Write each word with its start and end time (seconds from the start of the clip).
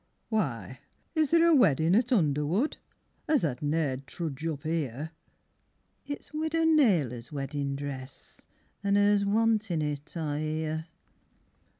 Why, 0.29 0.79
is 1.13 1.29
there 1.29 1.45
a 1.45 1.53
weddin' 1.53 1.93
at 1.93 2.11
Underwood, 2.11 2.77
As 3.27 3.41
tha 3.41 3.55
ne'd 3.61 4.07
trudge 4.07 4.43
up 4.47 4.63
here? 4.63 5.11
It's 6.07 6.33
Widow 6.33 6.63
Naylor's 6.63 7.31
weddin' 7.31 7.75
dress, 7.75 8.41
An' 8.83 8.97
'er's 8.97 9.23
wantin 9.23 9.83
it, 9.83 10.17
I 10.17 10.39
hear. 10.39 10.87